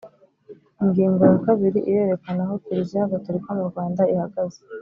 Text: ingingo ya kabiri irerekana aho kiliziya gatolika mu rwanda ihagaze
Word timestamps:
ingingo 0.83 1.21
ya 1.29 1.37
kabiri 1.45 1.79
irerekana 1.89 2.41
aho 2.45 2.55
kiliziya 2.63 3.11
gatolika 3.13 3.49
mu 3.57 3.63
rwanda 3.69 4.01
ihagaze 4.13 4.59